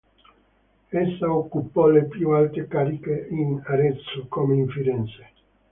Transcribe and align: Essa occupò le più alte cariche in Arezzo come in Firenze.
Essa 0.91 1.31
occupò 1.31 1.85
le 1.87 2.05
più 2.05 2.29
alte 2.31 2.65
cariche 2.67 3.27
in 3.29 3.61
Arezzo 3.65 4.25
come 4.29 4.55
in 4.55 4.67
Firenze. 4.67 5.29